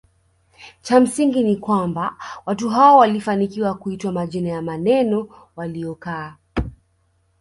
[0.81, 6.37] Cha msingi ni kwamba watu hao walifanikiwa kuitwa majina ya maeneo waliyokaa